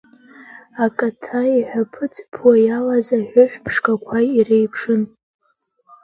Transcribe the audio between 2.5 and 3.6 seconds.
иалаз аҳәыҳә